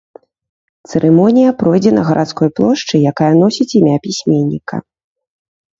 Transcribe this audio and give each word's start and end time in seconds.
Цырымонія 0.91 1.49
пройдзе 1.61 1.91
на 1.97 2.03
гарадской 2.09 2.49
плошчы, 2.61 2.95
якая 3.13 3.31
носіць 3.41 3.71
імя 3.83 3.95
пісьменніка. 4.09 4.75